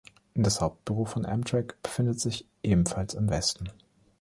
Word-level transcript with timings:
Das 0.33 0.61
Hauptbüro 0.61 1.05
von 1.05 1.27
Amtrak 1.27 1.79
befindet 1.83 2.19
sich 2.19 2.47
ebenfalls 2.63 3.13
im 3.13 3.29
Westen. 3.29 3.65